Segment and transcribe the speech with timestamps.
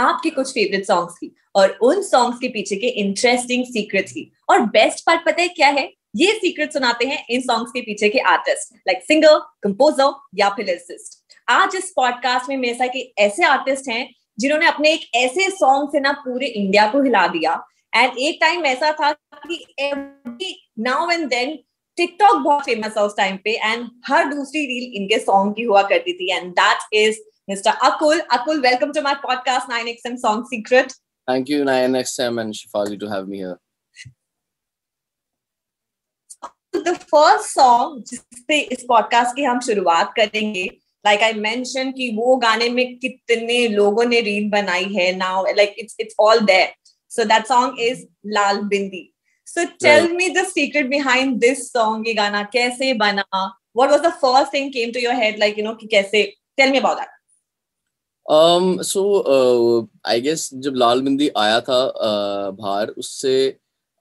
[0.00, 4.60] आपके कुछ favourite songs की और उन सॉन्ग्स के पीछे के इंटरेस्टिंग सीक्रेट्स की। और
[4.68, 5.92] बेस्ट पार्ट पता है क्या है?
[6.16, 10.66] ये सीक्रेट सुनाते हैं इन सॉन्ग्स के पीछे के आर्टिस्ट लाइक सिंगर कंपोजर या फिर
[10.66, 15.88] लिरिसिस्ट आज इस पॉडकास्ट में मेरे साथ ऐसे आर्टिस्ट हैं जिन्होंने अपने एक ऐसे सॉन्ग
[15.92, 17.52] से ना पूरे इंडिया को हिला दिया।
[17.96, 21.58] एंड एक टाइम ऐसा था कि every now and then
[21.96, 25.82] TikTok बहुत फ़ेमस था उस टाइम पे। एंड हर दूसरी रील इनके सॉन्ग की हुआ
[25.82, 27.18] करती थी। And that is
[27.50, 27.76] Mr.
[27.78, 28.20] Akul.
[28.28, 30.94] Akul, welcome to my podcast, 9XM Song Secret.
[31.28, 33.58] Thank you, 9XM and Shifali, to have me here.
[36.72, 40.64] The first song जिससे इस पॉडकास्ट की हम शुरुआत करेंगे
[41.04, 45.74] लाइक आई मेंशन कि वो गाने में कितने लोगों ने रील बनाई है now like
[45.78, 46.72] it's it's all there
[47.10, 48.06] so that song is
[48.38, 49.04] Lal Bindi
[49.46, 54.12] so tell me the secret behind this song ये गाना कैसे बना what was the
[54.22, 56.24] first thing came to your head like you know कि कैसे
[56.56, 57.19] tell me about that
[58.29, 59.01] um so
[59.35, 63.35] uh, I guess जब लाल बिंदी आया था uh, बाहर उससे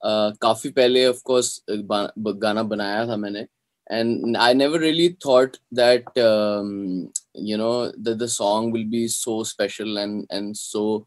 [0.05, 3.47] uh, काफी पहले of course गाना बनाया था मैंने
[3.91, 9.42] and I never really thought that um, you know that the song will be so
[9.42, 11.06] special and and so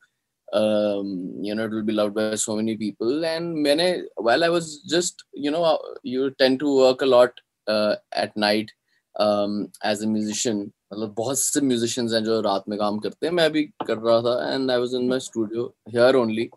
[0.53, 4.49] um, you know it will be loved by so many people and मैंने while I
[4.49, 7.31] was just you know you tend to work a lot
[7.67, 8.71] uh, at night
[9.19, 13.32] um, as a musician मतलब बहुत से musicians हैं जो रात में काम करते हैं
[13.34, 16.48] मैं भी कर रहा था and I was in my studio here only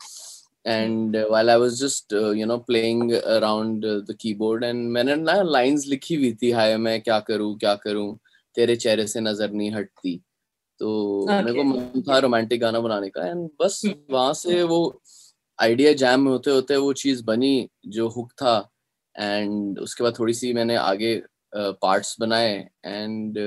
[0.68, 5.86] and while I was just you know playing around the keyboard and मैंने ना लाइंस
[5.88, 8.18] लिखी हुई थी हाय मैं क्या करूँ क्या करूँ
[8.56, 10.22] तेरे चेहरे से नज़र नहीं हटती
[10.80, 10.88] तो
[11.26, 11.46] okay.
[11.46, 13.82] मेरे को मन था रोमांटिक गाना बनाने का एंड बस.
[14.12, 15.02] वहाँ से वो
[15.60, 18.58] आइडिया जैम होते होते वो चीज़ बनी जो हुक था
[19.16, 21.22] एंड उसके बाद थोड़ी सी मैंने आगे
[21.56, 23.38] पार्ट्स uh, बनाए एंड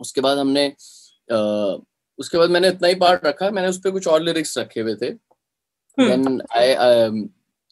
[0.00, 1.76] उसके बाद हमने आ,
[2.18, 4.94] उसके बाद मैंने इतना ही पार्ट रखा मैंने उस पर कुछ और लिरिक्स रखे हुए
[4.94, 5.10] थे।
[5.98, 7.28] Then I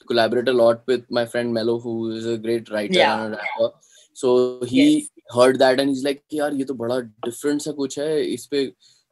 [0.09, 3.21] collaborate a lot with my friend Mello who is a great writer yeah.
[3.21, 3.69] and a rapper.
[4.17, 5.07] So he yes.
[5.35, 8.65] heard that and he's like यार ये तो बड़ा डिफरेंट सा कुछ है इस पे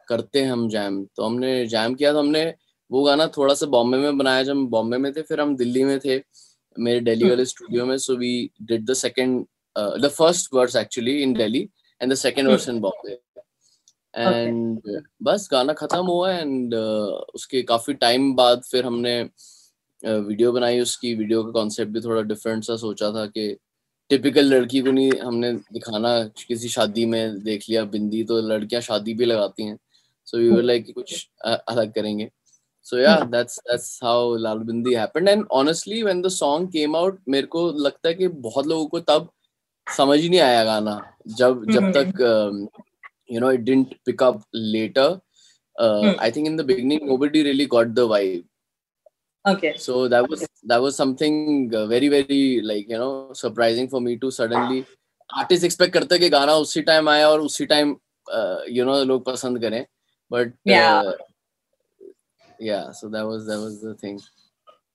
[0.09, 2.43] करते हैं हम जैम तो हमने जैम किया तो हमने
[2.91, 5.85] वो गाना थोड़ा सा बॉम्बे में बनाया जब हम बॉम्बे में थे फिर हम दिल्ली
[5.85, 6.21] में थे
[6.77, 9.45] मेरे दिल्ली वाले स्टूडियो में। So we did the second
[10.03, 11.69] the first verse actually in Delhi
[12.03, 13.13] and the second verse in Bombay
[14.15, 14.81] and
[15.23, 19.21] बस गाना खत्म हुआ एंड uh, उसके काफ़ी टाइम बाद फिर हमने
[20.03, 23.57] वीडियो uh, बनाई। उसकी वीडियो का कॉन्सेप्ट भी थोड़ा डिफरेंट सा सोचा था कि
[24.11, 26.13] टिपिकल लड़की को नहीं हमने दिखाना।
[26.49, 29.79] किसी शादी में देख लिया बिंदी तो लड़कियाँ शादी भी लगाती हैं।
[30.25, 32.31] सो वी वर लाइक कुछ uh, अलग करेंगे।
[32.87, 37.19] So yeah that's that's how lal bindi happened and honestly when the song came out
[37.29, 39.29] मेरे को लगता है कि बहुत लोगों को तब
[39.87, 41.01] समझ ही नहीं आया गाना
[41.39, 42.69] जब जब तक
[43.41, 45.21] know it didn't pick up later
[45.77, 48.45] uh, i think in the beginning nobody really got the vibe
[49.45, 50.53] okay so that was okay.
[50.65, 51.39] that was something
[51.75, 54.85] uh, very very like you know surprising for me to suddenly
[55.43, 57.97] artists expect करते कि गाना उसी time आए और उसी time
[58.77, 59.85] you know लोग पसंद करें
[60.31, 61.13] but yeah uh,
[62.59, 64.21] yeah so that was that was the thing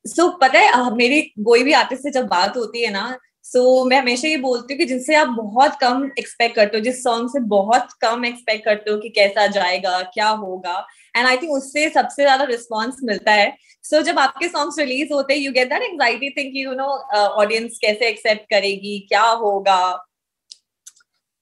[0.05, 3.05] so पता है मेरी कोई भी आर्टिस्ट से जब बात होती है ना
[3.47, 6.83] सो so, मैं हमेशा ये बोलती हूँ कि जिनसे आप बहुत कम एक्सपेक्ट करते हो
[6.83, 10.77] जिस सॉन्ग से बहुत कम एक्सपेक्ट करते हो कि कैसा जाएगा क्या होगा
[11.15, 15.13] एंड आई थिंक उससे सबसे ज़्यादा रिस्पॉन्स मिलता है। सो so, जब आपके सॉन्ग्स रिलीज़
[15.13, 19.79] होते हैं you get that anxiety think you know audience कैसे एक्सेप्ट करेगी क्या होगा?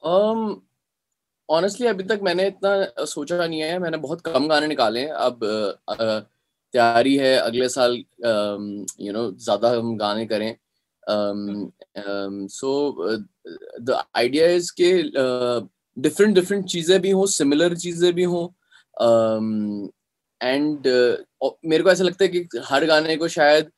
[0.03, 0.43] Um
[1.49, 5.39] ऑनेस्टली अभी तक मैंने इतना सोचा नहीं है। मैंने बहुत कम गाने निकाले हैं। अब
[6.73, 7.95] तैयारी है। अगले साल
[9.01, 10.55] यू नो ज़्यादा हम गाने करें।
[11.07, 12.69] Um, um, so
[13.03, 13.17] uh,
[13.79, 14.91] the idea is कि
[15.97, 18.47] डिफरेंट डिफरेंट चीज़ें भी हों सिमिलर चीज़ें भी हों
[20.41, 23.71] एंड um, uh, मेरे को ऐसा लगता है कि हर गाने को शायद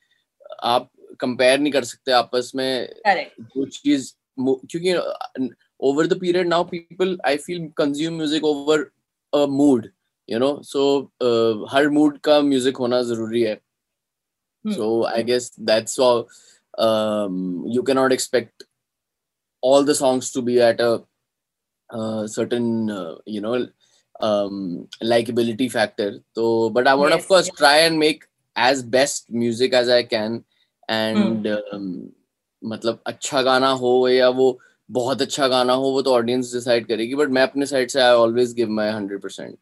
[0.63, 0.89] आप
[1.19, 4.95] कंपेयर नहीं कर सकते आपस में जो चीज़ क्योंकि
[5.89, 8.89] over the period now people I feel consume music over
[9.33, 9.87] a mood
[10.29, 10.83] you know so
[11.71, 13.55] her mood का म्यूज़िक होना ज़रूरी है।
[14.65, 15.99] So I guess that's
[16.78, 18.64] um, you cannot expect
[19.60, 21.02] all the songs to be at a
[21.90, 23.68] uh, certain uh, you know
[24.20, 26.20] um, likability factor.
[26.34, 27.56] So, but I want, Yes, of course, yes.
[27.58, 28.24] try and make
[28.56, 30.44] as best music as I can.
[30.88, 31.56] And Hmm.
[31.72, 32.12] um,
[32.64, 34.58] मतलब अच्छा गाना हो या वो
[34.90, 38.14] बहुत अच्छा गाना हो वो तो ऑडियंस डिसाइड करेगी बट मैं अपने साइड से I
[38.24, 39.56] always give my 100%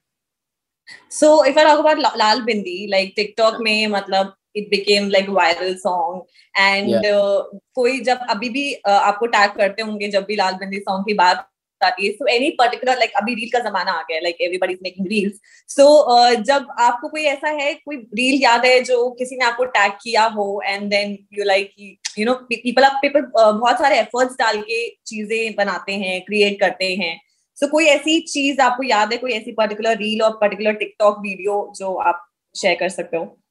[1.09, 5.28] So if I talk about La- Lal Bindi, like TikTok में मतलब it became like
[5.28, 6.22] viral song.
[6.56, 7.44] And uh,
[7.76, 11.14] कोई जब अभी भी uh, आपको टैग करते होंगे जब भी लाल बिंदी सॉन्ग की
[11.14, 11.48] बात
[11.82, 14.82] आती है so any particular like अभी रील का जमाना आ गया like everybody is
[14.82, 15.36] making reels.
[15.68, 19.66] So uh, जब आपको कोई ऐसा है कोई रील याद है जो किसी ने आपको
[19.66, 21.72] टैग किया हो and then you like
[22.18, 26.60] you know people are people uh, बहुत सारे efforts डाल के चीज़ें बनाते हैं create
[26.60, 27.22] करते हैं.
[27.58, 31.20] सो so, कोई ऐसी चीज़ आपको याद है कोई ऐसी पर्टिकुलर रील और पर्टिकुलर टिकटॉक
[31.20, 33.45] वीडियो जो आप शेयर कर सकते हो?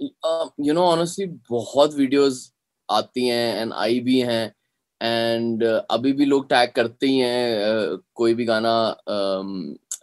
[0.00, 2.52] यू नो ऑनेस्टली बहुत वीडियोस
[2.88, 4.44] आती हैं एंड आई भी हैं
[5.00, 8.74] एंड uh, अभी भी लोग टैग करते ही हैं uh, कोई भी गाना
[9.10, 9.50] um,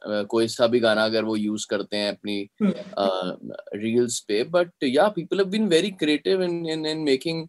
[0.07, 2.50] uh, कोई सा भी गाना अगर वो यूज़ करते हैं अपनी
[3.84, 7.48] रील्स पे but yeah people have been very creative in in in making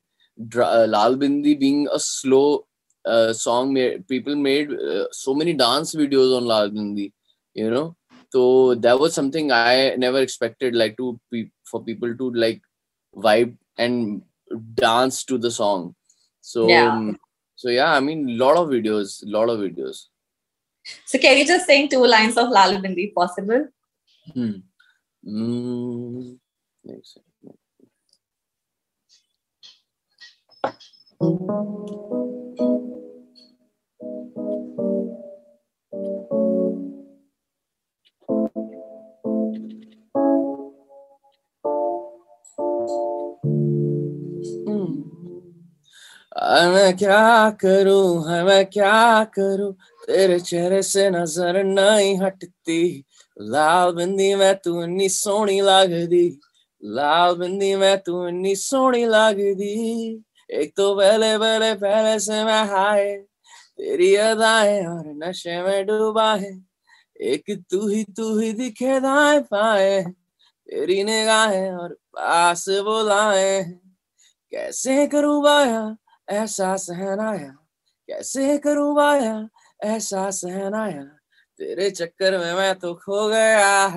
[0.89, 2.45] Lal Bindi being a slow
[4.09, 7.13] people made uh, so many dance videos on Lal Bindi,
[7.57, 7.97] you know.
[8.35, 12.63] So that was something I never expected, like to be, for people to like
[13.15, 14.23] vibe and
[14.75, 15.95] dance to the song.
[16.41, 16.89] So Yeah.
[16.89, 17.17] um,
[17.55, 20.07] so yeah, I mean, lot of videos, lot of videos.
[21.05, 23.69] So can you just sing two lines of Lal Bindi possible?
[24.35, 24.57] Hmm.
[25.25, 26.39] Mm,
[26.85, 27.19] next.
[46.75, 49.73] मैं क्या करूँ है मैं क्या करूँ?
[50.07, 53.05] तेरे चेहरे से नज़र नहीं हटती।
[53.41, 56.39] लाल बिंदी मैं तू इन्नी सोहनी लगदी।
[56.85, 63.17] लाल बिंदी मैं तू इन्नी सोहनी लगदी। एक तो पहले पहले पहले से मैं हाय।
[63.77, 66.74] तेरी अदाएँ और नशे में डूबा है।
[67.21, 70.03] एक तू ही तू ही दिखे दाए पाए
[70.69, 73.63] तेरी निगाहें और पास बुलाए
[74.53, 75.97] कैसे करूँ बाया,
[76.29, 77.51] ऐसा सहनाया,
[78.09, 79.49] कैसे करूँ बाया,
[79.81, 81.03] ऐसा सहनाया,
[81.61, 83.89] तेरे चक्कर में मैं तो खो गया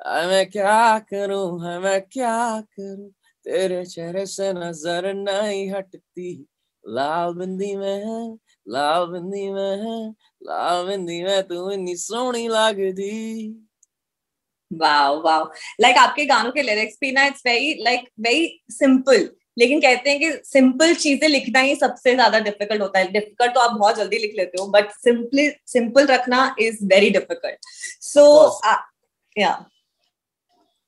[0.00, 3.10] मैं क्या करूँ मैं क्या करूँ,
[3.46, 6.46] तेरे चेहरे से नज़र नहीं हटती।
[6.84, 8.34] लाल बिंदी में है
[8.66, 10.14] लाल बिंदी में है
[10.46, 13.48] तू सोहनी लगदी
[14.70, 15.44] वाओ वाओ।
[15.80, 19.28] लाइक आपके गानों के लिरिक्स भी ना it's very like very simple
[19.58, 23.60] लेकिन कहते हैं कि सिंपल चीज़ें लिखना ही सबसे ज़्यादा डिफ़िकल्ट होता है। डिफ़िकल्ट तो
[23.60, 27.58] आप बहुत जल्दी लिख लेते हो बट सिंपली सिंपल रखना is very difficult
[28.02, 28.26] so
[29.36, 29.54] yeah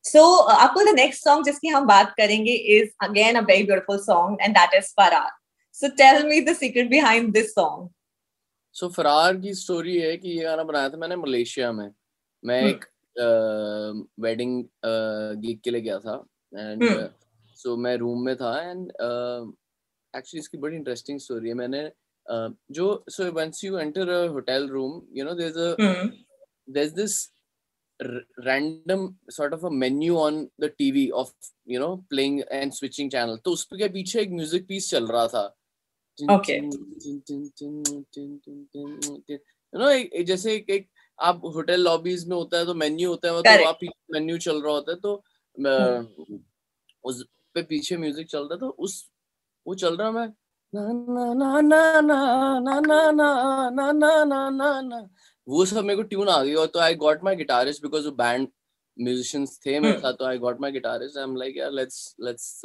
[0.04, 4.38] so आपको द नेक्स्ट सॉन्ग जिसकी हम बात करेंगे is again a very beautiful song
[4.42, 5.30] and that is Faraar
[5.74, 7.88] so tell me the secret behind this song
[8.72, 11.90] so so, Faraar की story है कि ये गाना बनाया था मैंने मलेशिया में
[12.44, 12.84] मैं एक
[14.20, 14.64] वेडिंग
[15.42, 16.26] गीत के लिए गया था
[16.58, 16.84] एंड
[17.56, 18.92] सो मैं रूम में था एंड
[20.16, 21.90] एक्चुअली इसकी बड़ी इंटरेस्टिंग स्टोरी है मैंने
[22.72, 26.94] जो so once you enter a hotel room you know there is a there is
[26.94, 27.30] this
[28.38, 31.30] random sort of a menu on the TV of
[31.66, 33.38] you know playing and switching channel.
[33.44, 35.57] तो उसके पीछे एक music piece चल रहा था।
[36.18, 36.60] okay.
[40.24, 43.78] जैसे एक, एक आप होटल लॉबीज में होता है तो मेन्यू होता है तो आप
[44.12, 45.22] मेन्यू चल रहा होता है तो
[47.04, 49.08] उस पे पीछे म्यूज़िक चल रहा है तो उस
[49.66, 50.28] वो चल रहा मैं
[55.48, 58.12] वो सब मेरे को ट्यून आ गई और तो I got my guitarist because वो
[58.12, 58.48] बैंड
[58.96, 62.60] म्यूजिशियंस थे मेरे साथ तो I got my guitarist I am like यार let's let's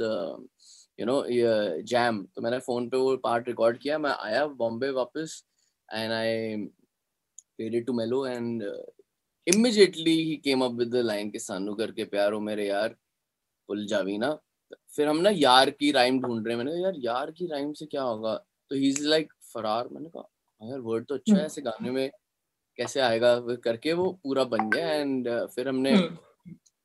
[1.00, 1.24] you know
[1.92, 5.44] jam तो मैंने फ़ोन पे वो पार्ट रिकॉर्ड किया मैं आया बॉम्बे वापस
[5.90, 6.56] and I
[7.58, 8.64] paid it to Mellow and
[9.48, 12.96] immediately he came up with the line के सानू करके प्यार हो मेरे यार
[13.70, 14.38] पुल जावी ना
[14.96, 17.86] फिर हम ना यार की राइम ढूंढ रहे हैं। मैंने यार यार की राइम से
[17.86, 18.36] क्या होगा?
[18.72, 19.88] तो ही इज़ लाइक फरार.
[19.92, 20.30] मैंने कहा
[20.62, 22.10] "हाँ यार वर्ड तो अच्छा है ऐसे गाने में
[22.78, 23.36] कैसे आएगा?
[23.64, 25.96] करके वो पूरा बन गया एंड फिर हमने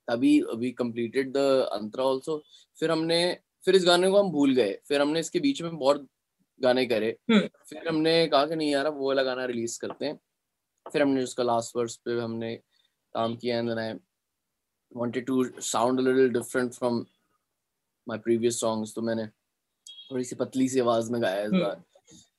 [0.08, 1.38] तभी अभी कंप्लीटेड द
[1.72, 2.42] अंतरा आल्सो
[2.78, 3.20] फिर हमने
[3.68, 6.06] फिर इस गाने को हम भूल गए फिर हमने इसके बीच में बहुत
[6.60, 10.18] गाने करे हम्म। फिर हमने कहा कि नहीं यार वो वाला गाना रिलीज़ करते हैं
[10.86, 12.54] फिर हमने उसका लास्ट वर्स पे हमने
[13.14, 13.92] काम किया and I
[14.92, 17.04] wanted to sound a little different from
[18.06, 21.82] my previous songs तो मैंने थोड़ी सी पतली सी आवाज़ में गाया इस हम्म। बार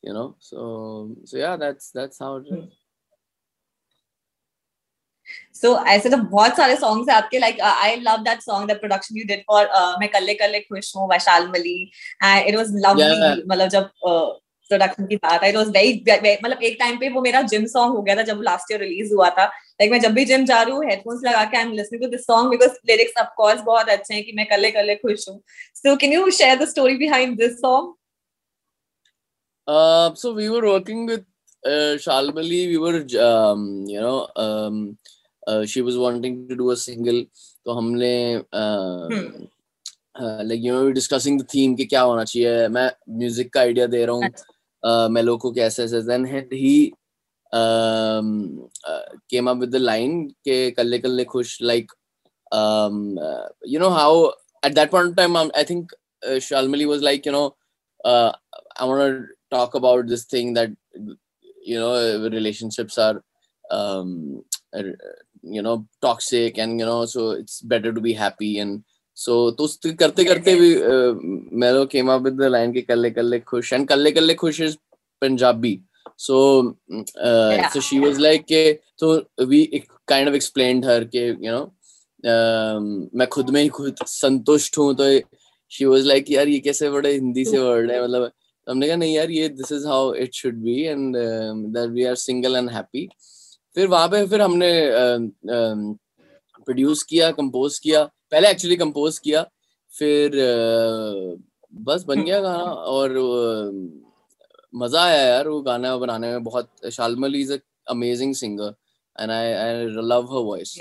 [0.06, 2.70] you no so so yeah that's that's how it.
[5.62, 9.18] सो ऐसे तो बहुत सारे सॉन्ग्स है आपके like I love that song the production
[9.18, 9.70] you did for
[10.00, 11.82] मैं कल्ले कल्ले खुश हूँ वैशाल मली।
[12.24, 15.94] एंड इट वाज लवली मतलब जब प्रोडक्शन uh, की बात है इट वाज वेरी
[16.44, 19.14] मतलब एक टाइम पे वो मेरा जिम सॉन्ग हो गया था जब लास्ट ईयर रिलीज़
[19.14, 21.72] हुआ था। लाइक मैं जब भी जिम जा रही हूँ हेडफोन्स लगा के I am
[21.74, 24.96] listening to this song because lyrics of course बहुत अच्छे हैं कि मैं कल्ले कल्ले
[25.06, 25.42] खुश हूँ।
[25.76, 27.96] So can you share the story behind this song
[29.68, 31.26] Uh, so we were working with
[31.64, 32.62] uh, Shalmali.
[32.70, 34.80] We were, um, you know, um,
[35.50, 37.24] uh, she was wanting to do a single.
[37.66, 38.14] तो हमने
[40.48, 42.90] like you know discussing the theme कि क्या होना चाहिए मैं
[43.20, 46.92] music का idea दे रहा हूँ मेलो को कैसे ऐसे then he
[49.34, 51.92] came up with the line के कल्ले कल्ले खुश like
[53.72, 55.92] you know how at that point in time um, I think
[56.28, 57.56] uh, Shalmali was like you know
[58.04, 58.32] uh,
[58.76, 59.26] I want to
[59.56, 60.72] talk about this thing that
[61.64, 63.24] you know relationships are
[63.70, 64.44] um,
[65.44, 68.84] you know toxic and you know so it's better to be happy and
[69.18, 69.68] so तो
[70.00, 70.70] करते करते भी
[71.60, 74.78] मेलो came up with the line कि कल्ले कल्ले खुश and कल्ले कल्ले खुश is
[75.22, 75.82] Punjabi
[76.18, 77.70] so uh, yeah.
[77.70, 81.66] so she was like के so we kind of explained her कि you know
[82.24, 85.10] um, मैं खुद में ही खुद संतुष्ट हूँ तो
[85.72, 88.32] she was like यार ये कैसे बड़े हिंदी से वर्ड है मतलब
[88.68, 92.16] हमने कहा नहीं यार ये this is how it should be and that we are
[92.16, 93.08] single and happy
[93.76, 94.72] फिर वहाँ पे फिर हमने
[96.68, 99.44] प्रोड्यूस किया कंपोज किया, पहले एक्चुअली कंपोज किया,
[99.92, 100.32] फिर
[101.74, 103.18] बस बन गया गाना और
[104.74, 107.54] मज़ा आया यार वो गाना बनाने में बहुत। Shalmali is
[107.90, 108.74] amazing singer
[109.16, 110.78] and I I love her voice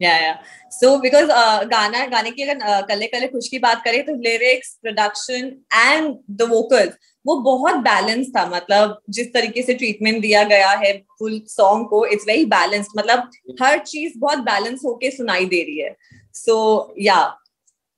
[0.00, 0.32] yeah yeah
[0.72, 1.26] so because
[1.68, 6.42] गाना, गाने की अगर कले कले खुश की बात करें तो lyrics production and the
[6.50, 6.94] vocals
[7.28, 12.04] वो बहुत बैलेंस था मतलब जिस तरीके से ट्रीटमेंट दिया गया है फुल सॉन्ग को
[12.06, 13.30] इट्स वेरी बैलेंस मतलब
[13.62, 15.94] हर चीज़ बहुत बैलेंस होके सुनाई दे रही है।
[16.34, 16.56] सो
[17.00, 17.18] yeah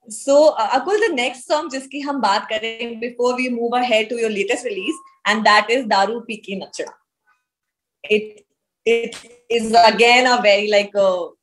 [0.09, 4.31] so Akul the next song जिसकी हम बात करें before we move ahead to your
[4.31, 6.93] latest release and that is दारू पी की नचड़ा
[8.05, 8.45] it
[8.87, 9.17] it
[9.51, 10.91] is again a very like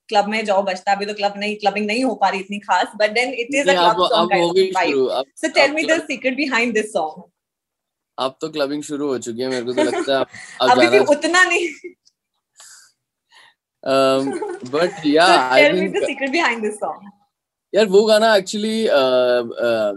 [0.09, 2.91] club में जाओ बचता अभी तो क्लब नहीं क्लबिंग नहीं हो पा रही इतनी खास
[2.95, 7.23] but then it is a club song so tell me the secret behind this song
[8.19, 10.25] अब तो क्लबिंग शुरू हो चुकी है मेरे को तो लगता है
[10.61, 11.69] अब अभी भी उतना नहीं।
[13.87, 14.33] Um
[14.71, 16.63] but yeah so i think the secret behind
[17.75, 19.93] यार वो गाना एक्चुअली uh, uh,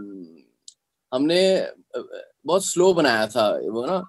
[1.14, 1.68] हमने
[2.46, 4.06] बहुत स्लो बनाया था वो ना।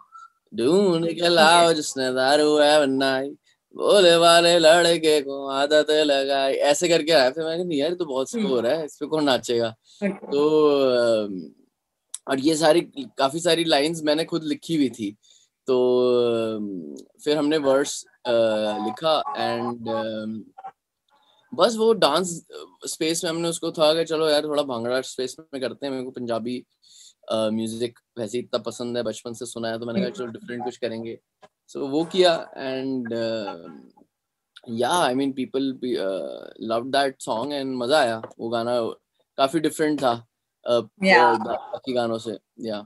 [0.56, 3.30] ढूंढ के लाओ जिसने दारू है बनाई।
[3.76, 8.48] बोले वाले लड़के को आदत लगाई। ऐसे करके आया फिर मैंने यार तो बहुत स्लो
[8.48, 9.76] हो रहा है इस पे कौन नाचेगा?
[10.04, 10.42] तो
[12.32, 12.82] और ये सारी
[13.18, 15.12] काफ़ी सारी लाइंस मैंने खुद लिखी हुई थी।
[15.68, 15.78] तो
[17.24, 19.90] फिर हमने वर्ड्स लिखा एंड
[21.54, 22.30] बस वो डांस
[22.88, 26.04] स्पेस में हमने उसको था कि चलो यार थोड़ा भांगड़ा स्पेस में करते हैं मेरे
[26.06, 26.64] को पंजाबी
[27.32, 30.78] म्यूज़िक वैसे इतना पसंद है बचपन से सुना है तो मैंने कहा चलो डिफरेंट कुछ
[30.78, 31.18] करेंगे।
[31.70, 33.14] सो so, वो किया and
[34.80, 35.62] yeah I mean people
[36.70, 38.80] love that song and मज़ा आया। वो गाना
[39.38, 40.14] काफ़ी डिफरेंट था।
[40.66, 41.38] Uh, yeah.
[41.38, 42.84] बाकी गानों से yeah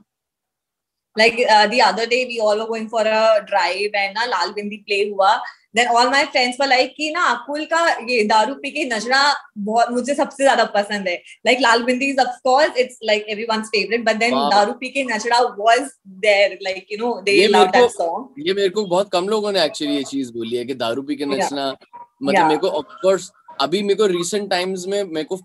[1.16, 4.52] like uh, the other day we all were going for a drive and na lal
[4.56, 5.30] bindi play hua
[5.74, 7.80] then all my friends were like कि ना अकुल का
[8.10, 9.20] ये दारू पी के नचना
[9.68, 11.16] बहुत मुझे सबसे ज़्यादा पसंद है
[11.46, 14.50] like Lal bindi is of course it's like everyone's favorite but then wow.
[14.50, 15.90] दारू पी के नचना was
[16.26, 19.64] there like you know they love that song ये मेरे को बहुत कम लोगों ने
[19.64, 21.90] एक्चुअली ये चीज़ बोली है कि दारू पी के नचना yeah.
[22.22, 22.48] मतलब yeah.
[22.48, 23.30] मेरे को ऑफ़ कोर्स
[23.60, 25.36] अभी मेरे को रिसेंट टाइम्स में मेरे को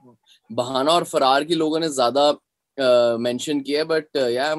[0.51, 2.31] बहाना और फरार की लोगों ने ज़्यादा
[3.19, 4.55] मेंशन uh, किया but yeah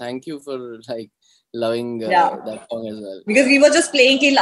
[0.00, 0.58] thank you for
[0.90, 1.10] like
[1.54, 4.34] loving that song as well because we were just playing कि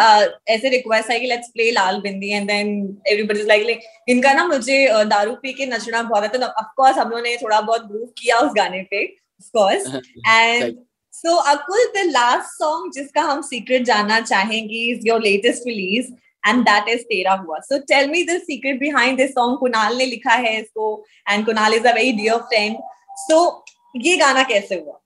[0.52, 2.72] ऐसे रिक्वेस्ट आई कि let's play Lal bindi and then
[3.06, 6.72] everybody is like like इनका ना मुझे दारू पी के नचना बहुत है तो ऑफ़
[6.76, 9.86] कोर्स हम लोगों ने थोड़ा बहुत ग्रूव किया उस गाने pay off course
[10.28, 10.76] and
[11.14, 16.12] so Akul the last song जिसका हम सीक्रेट जानना चाहेंगे is your latest release
[16.46, 17.60] and that is Tera Hua.
[17.68, 19.58] So tell me the secret behind this song.
[19.62, 22.76] Kunal ने लिखा है इसको and Kunal is a very dear friend.
[23.28, 23.64] So
[23.96, 24.98] ये गाना कैसे हुआ?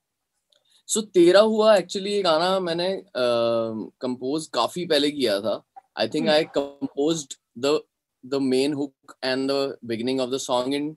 [0.86, 5.62] So तेरा हुआ actually ये गाना मैंने कंपोज uh, काफ़ी पहले किया था.
[5.96, 6.34] I think hmm.
[6.34, 7.80] I composed the
[8.22, 10.96] the main hook and the beginning of the song in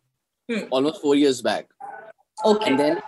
[0.50, 0.64] hmm.
[0.72, 1.68] almost four years back.
[2.46, 2.72] Okay.
[2.72, 3.02] And then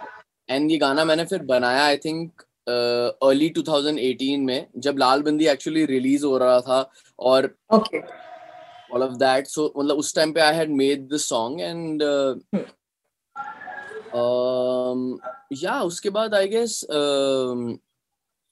[0.47, 5.47] and ये गाना मैंने फिर बनाया I think अर्ली uh, 2018 में जब लाल बंदी
[5.47, 6.79] एक्चुअली रिलीज़ हो रहा था
[7.19, 12.03] और ऑल ऑफ़ दैट सो मतलब उस टाइम पे I had made the song and
[15.53, 16.79] yeah उसके बाद आई गेस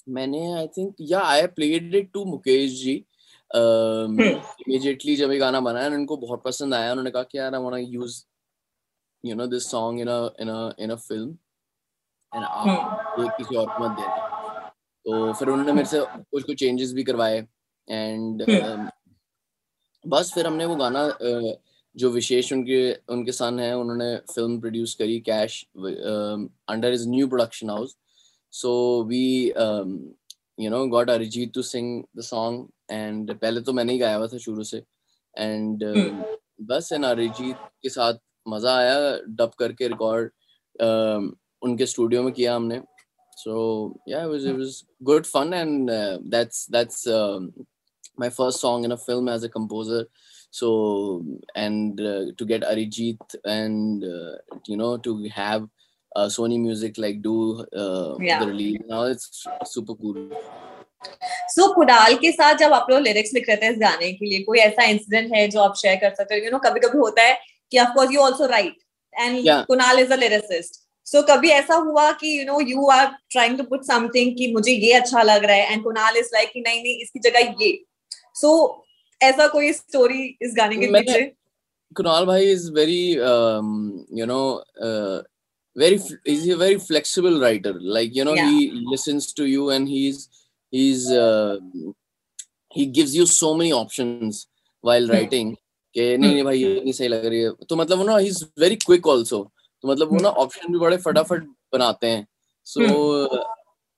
[0.09, 3.03] मैंने I think yeah I played it to Mukesh ji
[3.51, 7.75] immediately जब ये गाना बनाया उनको बहुत पसंद आया उन्होंने कहा कि यार I want
[7.75, 8.23] to use
[9.23, 11.35] you know this song in a in a in a film
[12.35, 14.69] and आप ये किसी और को मत देना।
[15.05, 17.37] तो फिर उन्होंने मेरे से कुछ कुछ चेंजेस भी करवाए
[17.87, 18.43] एंड
[20.05, 21.07] बस फिर हमने वो गाना
[21.95, 22.79] जो विशेष उनके
[23.13, 27.95] उनके सन है उन्होंने फ़िल्म प्रोड्यूस करी cash under his new production house
[28.53, 28.71] so
[29.09, 29.25] we
[30.59, 34.27] you know got Arijit to sing the song and पहले तो मैंने ही गाया हुआ
[34.27, 34.83] था शुरू से।
[35.35, 36.11] एंड uh,
[36.61, 38.13] बस एन अरिजीत के साथ
[38.47, 38.97] मज़ा आया
[39.37, 40.31] डब करके रिकॉर्ड
[41.63, 42.81] उनके स्टूडियो में किया हमने।
[43.37, 43.53] So
[44.09, 45.89] yeah was it was good fun and
[46.31, 47.07] that's that's
[48.19, 50.05] my first song in a film as a composer
[50.53, 50.69] so
[51.57, 52.01] and
[52.39, 54.03] to get Arijit and
[54.69, 55.69] you know to have
[56.29, 57.35] Sony music like do
[57.73, 59.43] release now it's
[59.73, 60.29] super cool
[61.51, 64.59] so Kunal के साथ जब आप लोग lyrics लिख रहे थे गाने के लिए कोई
[64.59, 66.45] ऐसा इंसिडेंट है जो आप शेयर कर सकते हो?
[66.45, 67.37] यू नो कभी-कभी होता है
[67.71, 68.77] कि of course you also write
[69.13, 73.05] and Kunal is a lyricist so so, कभी ऐसा हुआ कि you know you are
[73.31, 76.51] trying to put something कि मुझे ये अच्छा लग रहा है एंड कुणाल इज़ लाइक
[76.53, 77.77] कि नहीं नहीं इसकी जगह ये
[78.41, 78.83] सो so,
[79.21, 81.31] ऐसा कोई स्टोरी इस गाने के पीछे
[82.41, 85.21] is very, um, you know, uh,
[85.75, 85.99] very.
[86.25, 87.73] He's a very flexible writer.
[87.97, 88.49] Like you know, Yeah.
[88.49, 90.23] he listens to you and he's
[90.73, 91.57] he's uh,
[92.75, 94.47] he gives you so many options
[94.83, 95.15] while Hmm.
[95.15, 95.53] writing.
[95.95, 98.43] कि नहीं नहीं भाई ये नहीं सही लग रही है तो मतलब ना ही इज़
[98.59, 99.41] वेरी क्विक ऑल्सो
[99.83, 102.25] तो मतलब वो ना ऑप्शन भी बड़े फटाफट बनाते हैं
[102.65, 102.87] सो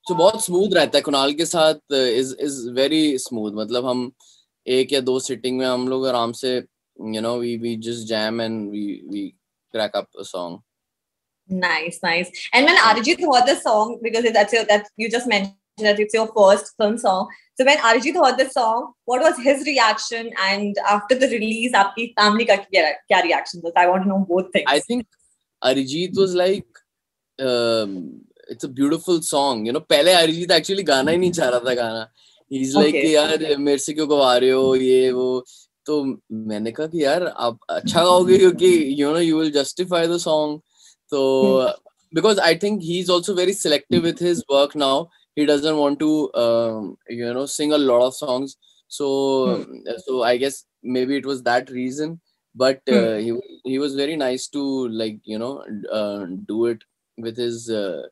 [0.08, 4.10] so बहुत स्मूथ रहता है कुणाल के साथ इज़ इज़ वेरी स्मूथ मतलब हम
[4.66, 6.60] एक या दो सिटिंग में हम लोग आराम से
[7.14, 8.82] you know we we just jam and we
[9.14, 9.22] we
[9.74, 10.62] crack up a song
[11.48, 12.30] Nice, nice.
[12.52, 16.12] And when Arijit heard the song, because that's your, that you just mentioned that it's
[16.12, 17.28] your first film song.
[17.54, 20.32] So when Arijit heard the song, what was his reaction?
[20.42, 23.72] And after the release, आपकी family का क्या क्या reaction was?
[23.76, 24.64] I want to know both things.
[24.66, 25.06] i think
[25.61, 26.67] arijit was like
[27.39, 31.59] um it's a beautiful song you know पहले arijit actually गाना ही नहीं चाह रहा
[31.67, 32.07] था गाना
[32.53, 33.01] he's like Okay.
[33.01, 35.27] कि यार मेरे से क्यों गवा रहे हो ये वो
[35.85, 40.19] तो मैंने कहा कि यार आप अच्छा गाओगे क्योंकि you know you will justify the
[40.25, 40.59] song
[41.13, 41.21] so
[42.13, 46.09] because i think he's also very selective with his work now he doesn't want to
[46.43, 48.57] um, you know sing a lot of songs
[48.97, 49.07] so
[50.05, 50.59] so i guess
[50.97, 52.19] maybe it was that reason
[52.56, 53.32] But uh, he
[53.64, 55.54] he was very nice to like you know
[55.92, 56.82] uh, do it
[57.18, 58.02] with his uh,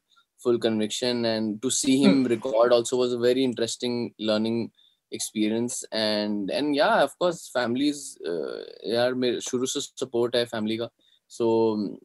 [0.43, 4.71] full conviction and to see him record also was a very interesting learning
[5.13, 10.91] experience and and yeah of course families uh, मेरे शुरू से support है family का
[11.27, 11.47] so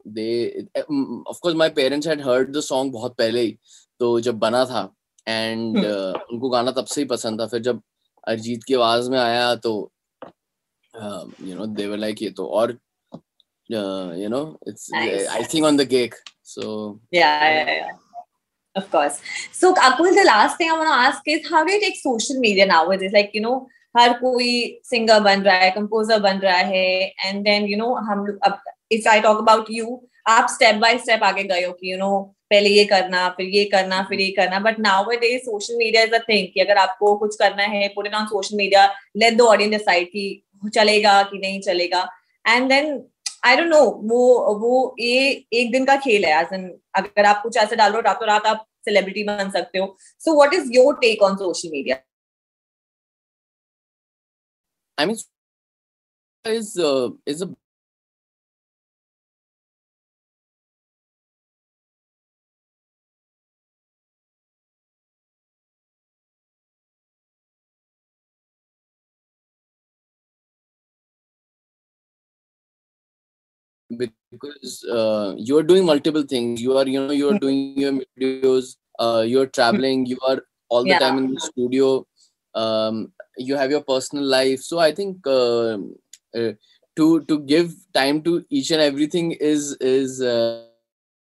[0.05, 3.57] they um, of course my parents had heard the song बहुत पहले ही
[3.99, 4.89] तो जब बना था
[5.27, 7.81] and uh, उनको गाना तब से ही पसंद था फिर जब
[8.27, 9.98] अरिजीत की आवाज़ में आया तो um,
[11.49, 12.77] you know they were like ये तो और
[13.69, 15.27] uh, you know it's Nice.
[15.39, 17.97] icing on the cake so yeah, yeah, yeah.
[18.75, 19.15] Of course.
[19.51, 22.39] So, Akul, the last thing I want to ask is how do you take social
[22.39, 23.11] media nowadays?
[23.13, 24.49] Like, you know, हर कोई
[24.85, 26.85] singer बन रहा है composer बन रहा है
[27.25, 28.59] and then you know हम लोग अब
[28.91, 32.11] if I talk about you आप स्टेप बाय स्टेप आगे गए हो कि यू नो
[32.49, 34.79] पहले ये करना फिर ये करना फिर ये करना but
[35.21, 38.25] nowadays social media is a thing कि अगर आपको कुछ करना है put it on
[38.25, 38.85] social media
[39.17, 40.25] let the audience decide कि
[40.67, 42.01] चलेगा कि नहीं चलेगा?
[42.45, 43.01] And then
[43.45, 47.41] I don't know वो वो ये एक दिन का खेल है एज एन अगर आप
[47.43, 50.71] कुछ ऐसे डाल रहे हो रातों रात आप सेलिब्रिटी बन सकते हो। So what is
[50.73, 52.01] your take on social media
[54.97, 55.15] I mean
[56.45, 57.47] uh, is a
[73.99, 76.61] because uh, you are doing multiple things.
[76.61, 78.75] You are you know you are doing your videos.
[78.99, 80.05] Uh, you are traveling.
[80.05, 80.99] You are all the Yeah.
[80.99, 82.05] time in the studio.
[82.53, 84.61] Um, you have your personal life.
[84.61, 85.77] So I think uh,
[86.35, 86.51] uh,
[86.97, 90.63] to to give time to each and everything is is uh,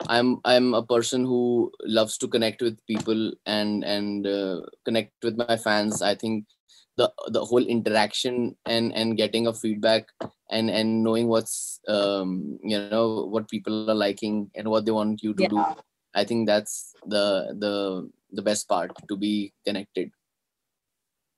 [0.10, 1.40] I am I am a person who
[1.88, 4.28] loves to connect with people and and
[4.86, 6.46] connect with my fans I think
[6.98, 8.36] the the whole interaction
[8.74, 10.12] and and getting a feedback
[10.51, 15.23] and and knowing what's um you know what people are liking and what they want
[15.23, 15.75] you to do Yeah.
[16.15, 17.27] i think that's the
[17.65, 17.75] the
[18.33, 20.11] the best part to be connected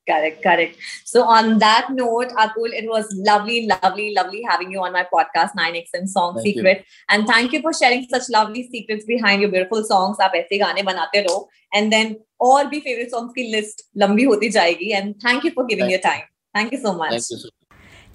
[0.09, 0.77] Correct, correct.
[1.05, 5.55] So on that note, Atul, it was lovely, lovely, lovely having you on my podcast,
[5.55, 6.53] 9XM Song Thank you.
[6.55, 6.85] Secret.
[7.09, 10.19] And thank you for sharing such lovely secrets behind your beautiful songs.
[10.19, 11.49] आप ऐसे गाने बनाते रहो.
[11.75, 14.93] And then और भी favorite songs की list लंबी होती जाएगी.
[15.01, 16.27] And thank you for giving Thank your time.
[16.53, 17.33] Thank you so much.